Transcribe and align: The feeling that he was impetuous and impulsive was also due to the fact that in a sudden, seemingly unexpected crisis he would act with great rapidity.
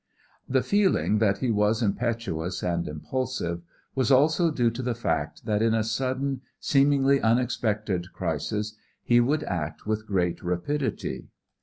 The 0.49 0.63
feeling 0.63 1.19
that 1.19 1.37
he 1.41 1.51
was 1.51 1.83
impetuous 1.83 2.63
and 2.63 2.87
impulsive 2.87 3.61
was 3.93 4.09
also 4.11 4.49
due 4.49 4.71
to 4.71 4.81
the 4.81 4.95
fact 4.95 5.45
that 5.45 5.61
in 5.61 5.75
a 5.75 5.83
sudden, 5.83 6.41
seemingly 6.59 7.21
unexpected 7.21 8.11
crisis 8.11 8.75
he 9.03 9.19
would 9.19 9.43
act 9.43 9.85
with 9.85 10.07
great 10.07 10.41
rapidity. 10.41 11.27